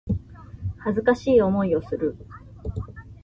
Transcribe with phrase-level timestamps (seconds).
[0.79, 2.17] 恥ずかしい思いをする